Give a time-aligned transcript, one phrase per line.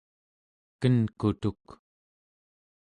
[0.79, 1.65] kenkutuk